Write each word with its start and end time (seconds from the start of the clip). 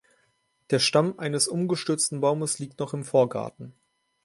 Der 0.71 0.79
Stamm 0.79 1.19
eines 1.19 1.47
umgestürzten 1.47 2.21
Baumes 2.21 2.57
liegt 2.57 2.79
noch 2.79 2.95
im 2.95 3.03
Vorgarten. 3.05 3.75